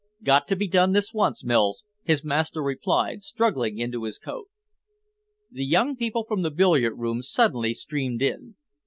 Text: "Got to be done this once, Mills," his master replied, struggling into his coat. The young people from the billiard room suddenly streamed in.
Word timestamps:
"Got 0.23 0.47
to 0.47 0.55
be 0.55 0.67
done 0.67 0.93
this 0.93 1.13
once, 1.13 1.43
Mills," 1.45 1.83
his 2.01 2.23
master 2.23 2.63
replied, 2.63 3.21
struggling 3.21 3.77
into 3.77 4.05
his 4.05 4.17
coat. 4.17 4.47
The 5.51 5.63
young 5.63 5.95
people 5.95 6.25
from 6.27 6.41
the 6.41 6.49
billiard 6.49 6.97
room 6.97 7.21
suddenly 7.21 7.75
streamed 7.75 8.23
in. 8.23 8.55